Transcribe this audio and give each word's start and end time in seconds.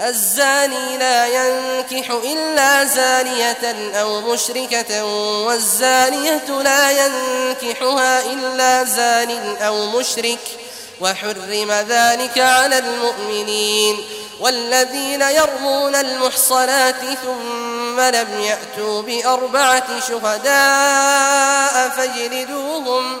الزاني 0.00 0.98
لا 0.98 1.26
ينكح 1.26 2.10
إلا 2.10 2.84
زانية 2.84 3.92
أو 4.00 4.20
مشركة 4.20 5.04
والزانية 5.44 6.62
لا 6.62 6.90
ينكحها 6.90 8.22
إلا 8.32 8.84
زان 8.84 9.56
أو 9.56 9.86
مشرك 9.86 10.38
وحرم 11.00 11.72
ذلك 11.88 12.38
على 12.38 12.78
المؤمنين. 12.78 14.04
والذين 14.40 15.20
يرمون 15.22 15.94
المحصنات 15.94 17.00
ثم 17.24 18.00
لم 18.00 18.40
يأتوا 18.40 19.02
بأربعة 19.02 20.00
شهداء 20.08 21.88
فاجلدوهم 21.88 21.94
فاجلدوهم 21.96 23.20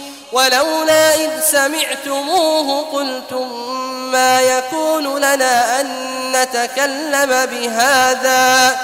ولولا 0.31 1.15
إذ 1.15 1.29
سمعتموه 1.51 2.81
قلتم 2.81 3.71
ما 4.11 4.41
يكون 4.41 5.17
لنا 5.17 5.81
أن 5.81 5.87
نتكلم 6.31 7.45
بهذا 7.45 8.77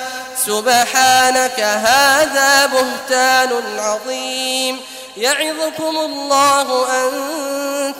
سبحانك 0.46 1.60
هذا 1.60 2.66
بهتان 2.66 3.80
عظيم 3.80 4.80
يعظكم 5.18 5.98
الله 5.98 6.88
أن 6.92 7.12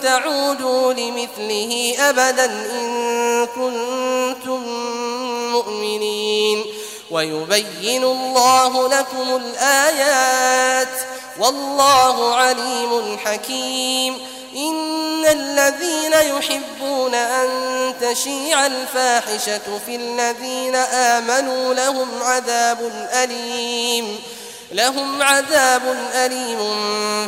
تعودوا 0.02 0.92
لمثله 0.92 1.94
أبدا 1.98 2.44
إن 2.44 3.46
كنتم 3.46 4.62
مؤمنين 5.52 6.64
ويبين 7.10 8.04
الله 8.04 8.88
لكم 8.88 9.36
الآيات 9.36 11.07
والله 11.38 12.34
عليم 12.34 13.18
حكيم. 13.24 14.18
إن 14.56 15.26
الذين 15.26 16.12
يحبون 16.12 17.14
أن 17.14 17.48
تشيع 18.00 18.66
الفاحشة 18.66 19.78
في 19.86 19.96
الذين 19.96 20.74
آمنوا 20.74 21.74
لهم 21.74 22.08
عذاب 22.22 23.08
أليم. 23.12 24.20
لهم 24.72 25.22
عذاب 25.22 25.96
أليم 26.14 26.58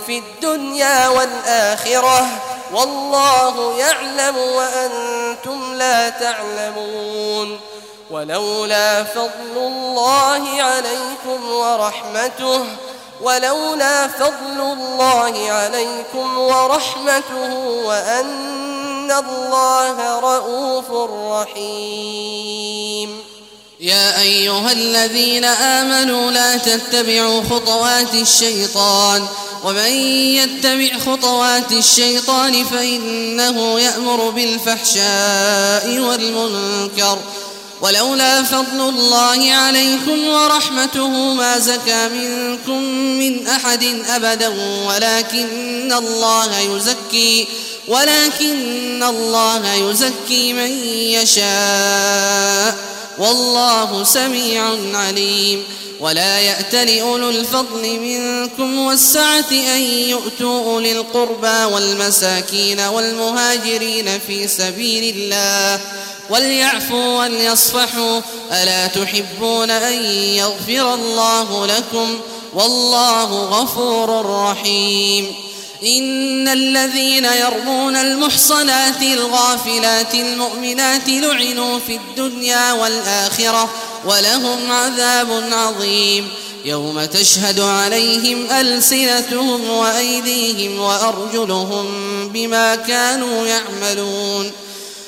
في 0.06 0.18
الدنيا 0.18 1.08
والآخرة. 1.08 2.26
والله 2.72 3.78
يعلم 3.78 4.36
وأنتم 4.36 5.74
لا 5.74 6.08
تعلمون. 6.08 7.60
ولولا 8.10 9.04
فضل 9.04 9.56
الله 9.56 10.62
عليكم 10.62 11.50
ورحمته 11.50 12.66
ولولا 13.22 14.08
فضل 14.08 14.60
الله 14.60 15.50
عليكم 15.50 16.38
ورحمته 16.38 17.54
وأن 17.84 19.10
الله 19.10 20.18
رؤوف 20.18 20.90
رحيم. 21.32 23.18
يا 23.80 24.20
أيها 24.20 24.72
الذين 24.72 25.44
آمنوا 25.44 26.30
لا 26.30 26.56
تتبعوا 26.56 27.42
خطوات 27.50 28.14
الشيطان 28.14 29.26
ومن 29.64 29.92
يتبع 30.36 30.98
خطوات 30.98 31.72
الشيطان 31.72 32.64
فإنه 32.64 33.80
يأمر 33.80 34.30
بالفحشاء 34.30 35.98
والمنكر 35.98 37.18
ولولا 37.82 38.42
فضل 38.42 38.88
الله 38.88 39.52
عليكم 39.52 40.28
ورحمته 40.28 41.08
ما 41.34 41.58
زكى 41.58 42.08
منكم 42.08 42.82
من 42.92 43.46
أحد 43.46 43.84
أبدا 44.08 44.48
ولكن 44.86 45.92
الله 45.92 46.58
يزكي 46.58 47.48
ولكن 47.88 49.02
الله 49.02 49.74
يزكي 49.74 50.52
من 50.52 50.70
يشاء. 50.94 52.76
والله 53.18 54.04
سميع 54.04 54.76
عليم. 54.94 55.64
ولا 56.00 56.38
يأت 56.38 56.74
لأولو 56.74 57.30
الفضل 57.30 58.00
منكم 58.00 58.78
والسعة 58.78 59.50
أن 59.50 59.82
يؤتوا 59.82 60.64
أولي 60.64 60.92
القربى 60.92 61.64
والمساكين 61.74 62.80
والمهاجرين 62.80 64.20
في 64.26 64.48
سبيل 64.48 65.16
الله. 65.16 65.80
وليعفوا 66.30 67.18
وليصفحوا. 67.18 68.20
ألا 68.52 68.86
تحبون 68.86 69.70
أن 69.70 70.04
يغفر 70.14 70.94
الله 70.94 71.66
لكم؟ 71.66 72.20
والله 72.54 73.44
غفور 73.44 74.26
رحيم. 74.26 75.34
إن 75.82 76.48
الذين 76.48 77.24
يرمون 77.24 77.96
المحصنات 77.96 79.02
الغافلات 79.02 80.14
المؤمنات 80.14 81.08
لعنوا 81.08 81.78
في 81.86 81.96
الدنيا 81.96 82.72
والآخرة 82.72 83.70
ولهم 84.04 84.72
عذاب 84.72 85.44
عظيم. 85.52 86.28
يوم 86.64 87.04
تشهد 87.04 87.60
عليهم 87.60 88.50
ألسنتهم 88.50 89.70
وأيديهم 89.70 90.80
وأرجلهم 90.80 91.86
بما 92.28 92.74
كانوا 92.74 93.46
يعملون. 93.46 94.52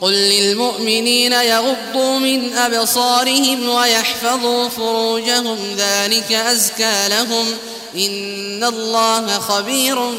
قل 0.00 0.12
للمؤمنين 0.12 1.32
يغضوا 1.32 2.18
من 2.18 2.52
أبصارهم 2.52 3.68
ويحفظوا 3.68 4.68
فروجهم 4.68 5.58
ذلك 5.76 6.32
أزكى 6.32 7.08
لهم 7.08 7.46
إن 7.94 8.64
الله 8.64 9.38
خبير 9.38 10.10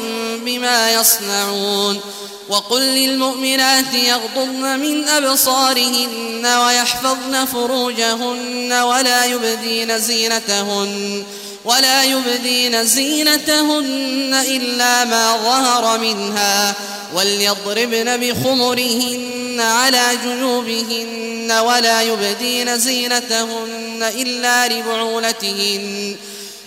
بما 0.44 0.92
يصنعون 0.92 2.00
وقل 2.48 2.82
للمؤمنات 2.82 3.94
يغضضن 3.94 4.78
من 4.78 5.08
أبصارهن 5.08 6.46
ويحفظن 6.46 7.44
فروجهن 7.44 8.72
ولا 8.72 9.24
يبدين 9.24 9.98
زينتهن 9.98 11.24
ولا 11.64 12.04
يبدين 12.04 12.84
زينتهن 12.84 14.44
إلا 14.48 15.04
ما 15.04 15.36
ظهر 15.36 15.98
منها 15.98 16.74
وليضربن 17.14 18.16
بخمرهن 18.16 19.37
على 19.60 20.18
جنوبهن 20.24 21.52
ولا 21.52 22.02
يبدين 22.02 22.78
زينتهن 22.78 24.10
إلا 24.14 24.68
لبعولتهن 24.68 26.16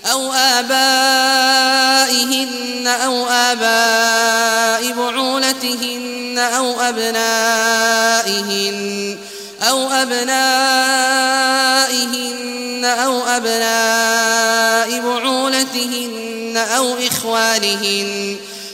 أو 0.05 0.33
آبائهن 0.33 1.71
أو 2.87 3.25
آباء 3.27 4.91
بعولتهن 4.91 6.37
أو 6.39 6.81
أبنائهن 6.81 7.91
أو 9.61 9.91
أبنائهن 9.91 11.01
أو 12.85 13.23
أبناء 13.27 14.99
بعولتهن 14.99 16.57
أو 16.57 16.97
إخوانهن 17.07 18.37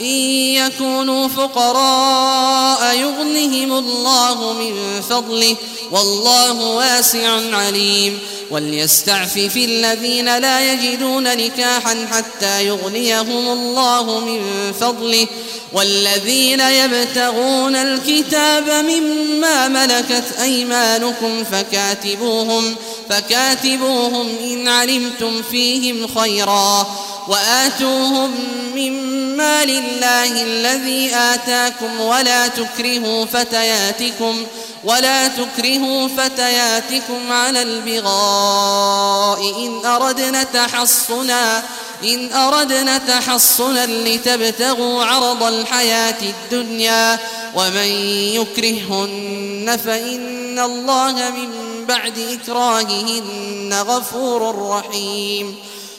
إن 0.00 0.06
يكونوا 0.54 1.28
فقراء 1.28 2.96
يغنهم 2.96 3.72
الله 3.72 4.52
من 4.52 5.02
فضله 5.10 5.56
والله 5.90 6.52
واسع 6.52 7.56
عليم 7.56 8.18
وليستعفف 8.50 9.56
الذين 9.56 10.38
لا 10.38 10.72
يجدون 10.72 11.36
نكاحا 11.36 12.06
حتى 12.12 12.66
يغنيهم 12.66 13.48
الله 13.52 14.20
من 14.20 14.72
فضله 14.80 15.26
والذين 15.72 16.60
يبتغون 16.60 17.76
الكتاب 17.76 18.70
مما 18.70 19.68
ملكت 19.68 20.24
أيمانكم 20.42 21.44
فكاتبوهم 21.44 22.76
فكاتبوهم 23.10 24.28
إن 24.44 24.68
علمتم 24.68 25.42
فيهم 25.50 26.06
خيرا 26.06 26.86
وآتوهم 27.28 28.34
مما 28.76 29.15
لله 29.40 30.42
الذي 30.42 31.14
آتاكم 31.14 32.00
ولا 32.00 32.48
تكرهوا 32.48 33.24
فتياتكم 33.24 34.46
ولا 34.84 35.28
تكرهوا 35.28 36.08
فتياتكم 36.08 37.32
على 37.32 37.62
البغاء 37.62 39.40
إن 39.66 39.86
أردنا 39.86 40.42
تحصنا 40.42 41.62
إن 42.04 42.32
أردنا 42.32 42.98
تحصنا 42.98 43.86
لتبتغوا 43.86 45.04
عرض 45.04 45.42
الحياة 45.42 46.18
الدنيا 46.22 47.18
ومن 47.54 47.88
يكرهن 48.34 49.78
فإن 49.84 50.58
الله 50.58 51.30
من 51.30 51.66
بعد 51.86 52.18
إكراههن 52.18 53.74
غفور 53.86 54.68
رحيم 54.68 55.56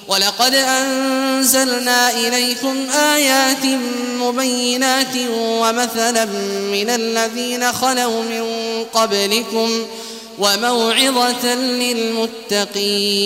ولقد 0.08 0.56
أنزلنا 0.56 2.12
إليكم 2.12 2.90
آيات 2.90 3.66
مبينات 4.20 5.16
ومثلا 5.38 6.26
من 6.72 6.90
الذين 6.90 7.74
خلوا 7.74 8.22
من 8.22 8.44
قبلكم 8.94 9.86
وموعظة 10.40 11.56
للمتقين. 12.56 13.18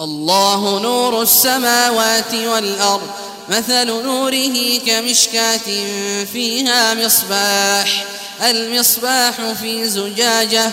الله 0.00 0.80
نور 0.80 1.22
السماوات 1.22 2.34
والأرض 2.34 3.10
مثل 3.48 3.86
نوره 3.86 4.78
كمشكاة 4.86 5.58
فيها 6.32 6.94
مصباح 6.94 8.04
المصباح 8.42 9.52
في 9.60 9.88
زجاجة 9.88 10.72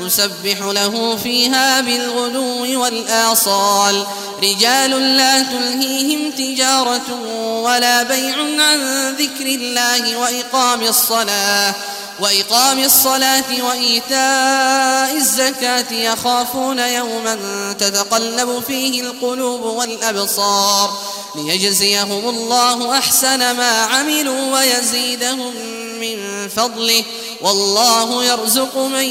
يسبح 0.00 0.58
له 0.62 1.16
فيها 1.16 1.80
بالغدو 1.80 2.82
والآصال. 2.82 4.06
رجال 4.42 5.16
لا 5.16 5.42
تلهيهم 5.42 6.30
تجارة 6.30 7.22
ولا 7.62 8.02
بيع 8.02 8.36
عن 8.36 9.10
ذكر 9.18 9.46
الله 9.46 10.16
وإقام 10.16 10.82
الصلاة. 10.82 11.74
وإقام 12.20 12.78
الصلاة 12.78 13.44
وإيتاء 13.62 15.16
الزكاة 15.16 15.92
يخافون 15.92 16.78
يوما 16.78 17.38
تتقلب 17.78 18.62
فيه 18.66 19.02
القلوب 19.02 19.60
والأبصار. 19.60 20.98
ليجزيهم 21.36 22.28
الله 22.28 22.98
أحسن 22.98 23.38
ما 23.56 23.70
عملوا 23.82 24.54
ويزيدهم 24.54 25.54
من 26.00 26.48
فضله. 26.48 27.04
والله 27.42 28.24
يرزق 28.24 28.76
من 28.76 29.04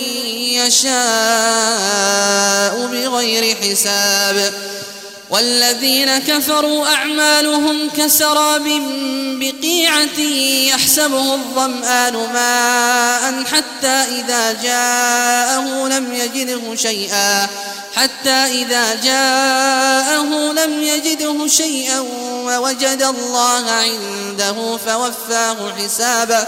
يشاء 0.53 0.89
بغير 2.87 3.55
حساب. 3.55 4.53
والذين 5.29 6.19
كفروا 6.19 6.87
أعمالهم 6.87 7.89
كسراب 7.89 8.81
بقيعة 9.39 10.19
يحسبه 10.69 11.33
الظمآن 11.33 12.13
ماء 12.13 13.43
حتى 13.43 13.87
إذا 13.87 14.51
جاءه 14.63 15.87
لم 15.87 16.13
يجده 16.13 16.75
شيئا 16.75 17.47
حتى 17.95 18.29
إذا 18.29 18.95
جاءه 18.95 20.53
لم 20.53 20.83
يجده 20.83 21.47
شيئا 21.47 21.99
ووجد 22.45 23.01
الله 23.01 23.71
عنده 23.71 24.77
فوفاه 24.77 25.73
حسابه. 25.77 26.47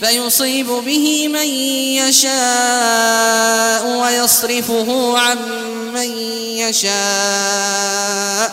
فيصيب 0.00 0.66
به 0.66 1.28
من 1.28 1.46
يشاء 2.08 3.86
ويصرفه 3.86 5.18
عن 5.18 5.38
من 5.94 6.18
يشاء. 6.58 8.52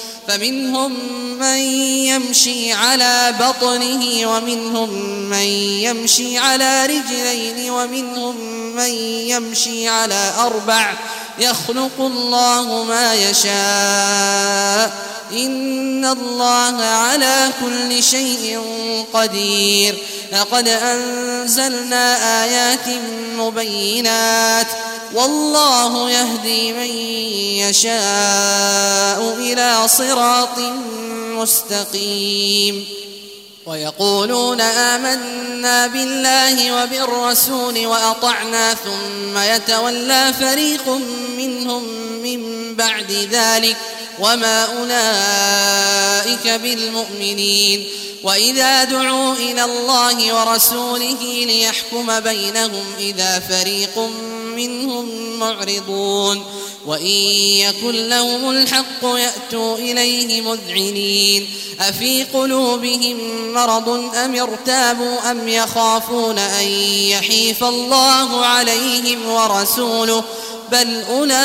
فمنهم 0.31 0.93
من 1.39 1.57
يمشي 2.07 2.73
على 2.73 3.35
بطنه 3.39 4.27
ومنهم 4.27 4.89
من 5.29 5.47
يمشي 5.83 6.37
على 6.37 6.85
رجلين 6.85 7.71
ومنهم 7.71 8.35
من 8.75 8.89
يمشي 9.27 9.89
على 9.89 10.33
أربع 10.39 10.93
يخلق 11.41 11.91
الله 11.99 12.83
ما 12.83 13.13
يشاء. 13.13 14.93
إن 15.33 16.05
الله 16.05 16.83
على 16.83 17.49
كل 17.61 18.03
شيء 18.03 18.61
قدير. 19.13 19.97
لقد 20.31 20.67
أنزلنا 20.67 22.43
آيات 22.43 22.87
مبينات. 23.37 24.67
والله 25.13 26.11
يهدي 26.11 26.73
من 26.73 26.97
يشاء 27.69 29.35
إلى 29.39 29.87
صراط 29.87 30.59
مستقيم. 31.37 33.00
ويقولون 33.65 34.61
آمنا 34.61 35.87
بالله 35.87 36.83
وبالرسول 36.83 37.85
وأطعنا 37.85 38.73
ثم 38.73 39.37
يتولى 39.37 40.33
فريق 40.39 40.89
منهم 41.37 41.83
من 42.23 42.75
بعد 42.75 43.11
ذلك 43.31 43.77
وما 44.19 44.65
أولئك 44.65 46.47
بالمؤمنين. 46.47 47.89
وإذا 48.23 48.83
دعوا 48.83 49.33
إلى 49.33 49.63
الله 49.63 50.35
ورسوله 50.35 51.45
ليحكم 51.47 52.19
بينهم 52.19 52.83
إذا 52.99 53.39
فريق 53.39 53.97
منهم 54.55 55.39
معرضون. 55.39 56.45
وإن 56.85 57.05
يكن 57.05 58.09
لهم 58.09 58.49
الحق 58.49 59.03
يأتوا 59.03 59.77
إليه 59.77 60.41
مذعنين. 60.41 61.49
أفي 61.79 62.23
قلوبهم 62.23 63.17
مرض 63.53 63.89
أم 64.15 64.35
ارتابوا 64.35 65.31
أم 65.31 65.47
يخافون 65.47 66.39
أن 66.39 66.67
يحيف 67.07 67.63
الله 67.63 68.45
عليهم 68.45 69.29
ورسوله؟ 69.29 70.23
بل 70.71 71.03
أولئك 71.09 71.39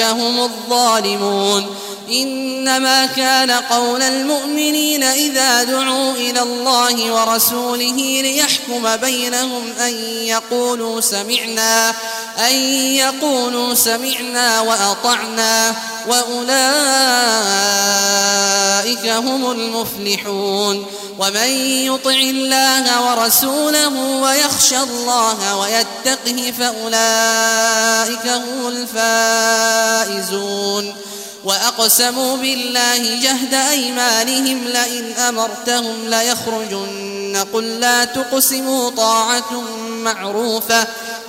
هم 0.00 0.40
الظالمون. 0.40 1.76
إنما 2.08 3.06
كان 3.06 3.50
قول 3.50 4.02
المؤمنين 4.02 5.02
إذا 5.02 5.62
دعوا 5.62 6.12
إلى 6.12 6.42
الله 6.42 7.12
ورسوله 7.12 8.20
ليحكم 8.22 8.96
بينهم 8.96 9.72
أن 9.80 9.94
يقولوا 10.24 11.00
سمعنا. 11.00 11.94
أن 12.38 12.54
يقولوا 12.94 13.74
سمعنا 13.74 14.60
وأطعنا 14.60 15.74
وأولئك 16.08 16.52
هم 19.06 19.50
المفلحون 19.50 20.86
ومن 21.18 21.48
يطع 21.86 22.10
الله 22.10 23.10
ورسوله 23.10 23.98
ويخشى 23.98 24.78
الله 24.78 25.56
ويتقه 25.56 26.52
فأولئك 26.58 28.26
هم 28.26 28.68
الفائزون 30.08 30.94
وأقسموا 31.44 32.36
بالله 32.36 32.98
جهد 32.98 33.54
أيمانهم 33.54 34.64
لئن 34.64 35.12
أمرتهم 35.12 35.96
ليخرجن. 36.06 37.12
قل 37.52 37.80
لا 37.80 38.04
تقسموا 38.04 38.90
طاعة 38.90 39.60
معروفة 39.88 40.86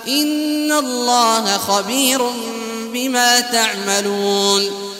إن 0.07 0.71
الله 0.71 1.57
خبير 1.57 2.21
بما 2.93 3.39
تعملون 3.39 4.93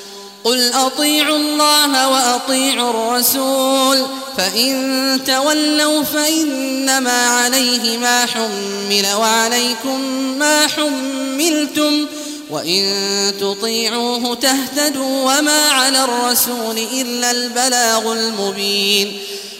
قل 0.44 0.74
أطيعوا 0.74 1.38
الله 1.38 2.10
وأطيعوا 2.10 2.90
الرسول 2.90 4.08
فإن 4.38 5.20
تولوا 5.28 6.04
فإنما 6.04 7.28
عليه 7.28 7.98
ما 7.98 8.26
حمل 8.26 9.08
وعليكم 9.18 10.02
ما 10.40 10.68
حملتم 10.68 12.06
وإن 12.50 12.84
تطيعوه 13.42 14.36
تهتدوا 14.36 15.24
وما 15.24 15.70
على 15.70 16.04
الرسول 16.04 16.78
إلا 16.94 17.32
البلاغ 17.32 18.14
المبين 18.14 19.20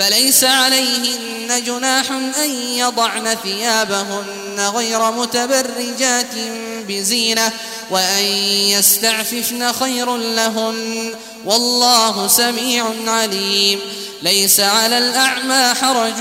فليس 0.00 0.44
عليهن 0.44 1.64
جناح 1.64 2.10
أن 2.44 2.50
يضعن 2.50 3.36
ثيابهن 3.42 4.70
غير 4.74 5.10
متبرجات 5.10 6.34
بزينة 6.88 7.52
وأن 7.90 8.24
يستعففن 8.68 9.72
خير 9.72 10.16
لهن 10.16 11.14
والله 11.44 12.28
سميع 12.28 12.84
عليم. 13.06 13.80
ليس 14.22 14.60
على 14.60 14.98
الأعمى 14.98 15.74
حرج 15.74 16.20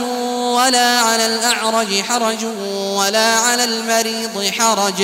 ولا 0.55 0.99
على 0.99 1.25
الأعرج 1.25 2.01
حرج 2.01 2.45
ولا 2.73 3.35
على 3.35 3.63
المريض 3.63 4.51
حرج. 4.59 5.03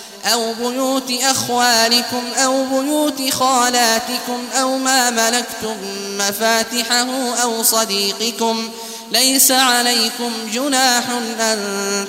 أو 0.25 0.53
بيوت 0.53 1.11
أخوالكم 1.23 2.23
أو 2.37 2.65
بيوت 2.65 3.33
خالاتكم 3.33 4.43
أو 4.61 4.77
ما 4.77 5.09
ملكتم 5.09 5.77
مفاتحه 6.17 7.35
أو 7.43 7.63
صديقكم 7.63 8.69
ليس 9.11 9.51
عليكم 9.51 10.31
جناح 10.53 11.03
أن 11.39 11.59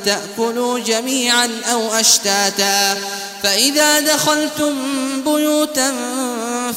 تأكلوا 0.05 0.79
جميعا 0.79 1.51
أو 1.73 1.93
أشتاتا. 1.93 2.99
فإذا 3.43 4.01
دخلتم 4.01 4.75
بيوتا 5.23 5.95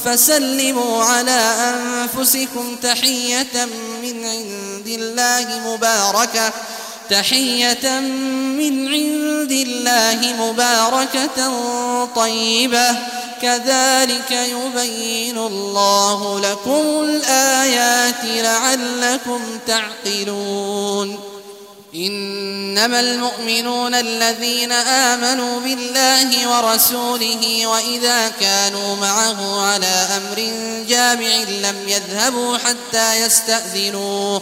فسلموا 0.06 1.04
على 1.04 1.56
أنفسكم 1.74 2.76
تحية 2.84 3.66
من 4.04 4.26
عند 4.26 4.88
الله 4.88 5.60
مباركة. 5.66 6.54
تحية 7.10 8.00
من 8.00 8.88
عند 8.88 9.52
الله 9.52 10.34
مباركة 10.40 11.40
طيبة. 12.16 12.92
كذلك 13.42 14.32
يبين 14.32 15.38
الله 15.38 16.40
لكم 16.40 17.04
الآيات 17.04 18.24
لعلكم 18.24 19.42
تعقلون. 19.68 21.20
إنما 21.96 23.00
المؤمنون 23.00 23.94
الذين 23.96 24.72
آمنوا 24.72 25.60
بالله 25.60 26.50
ورسوله 26.50 27.68
وإذا 27.68 28.30
كانوا 28.40 28.96
معه 28.96 29.62
على 29.68 30.08
أمر 30.18 30.52
جامع 30.88 31.36
لم 31.48 31.76
يذهبوا 31.88 32.58
حتى 32.58 33.26
يستأذنوه. 33.26 34.42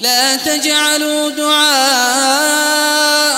لا 0.00 0.36
تجعلوا 0.36 1.30
دعاء 1.30 2.66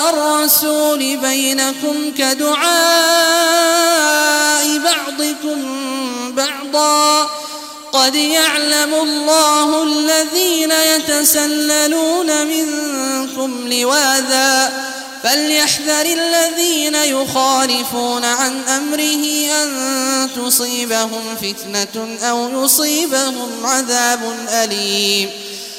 الرسول 0.09 1.17
بينكم 1.17 2.11
كدعاء 2.17 2.59
بعضكم 4.77 5.61
بعضا. 6.35 7.29
قد 7.91 8.15
يعلم 8.15 8.93
الله 8.93 9.83
الذين 9.83 10.71
يتسللون 10.71 12.47
منكم 12.47 13.73
لواذا. 13.73 14.73
فليحذر 15.23 16.05
الذين 16.05 16.95
يخالفون 16.95 18.25
عن 18.25 18.61
أمره 18.67 19.51
أن 19.63 20.29
تصيبهم 20.35 21.35
فتنة 21.41 22.17
أو 22.29 22.63
يصيبهم 22.63 23.65
عذاب 23.65 24.47
أليم. 24.49 25.29